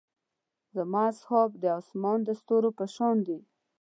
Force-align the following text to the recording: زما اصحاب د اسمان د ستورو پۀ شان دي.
زما 0.75 1.01
اصحاب 1.11 1.49
د 1.61 1.63
اسمان 1.79 2.19
د 2.25 2.29
ستورو 2.39 2.69
پۀ 2.77 2.85
شان 2.95 3.17
دي. 3.27 3.37